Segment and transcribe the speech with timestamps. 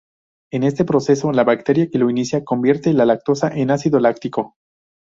[0.51, 4.55] En este proceso, la bacteria que lo inicia convierte la lactosa en ácido láctico.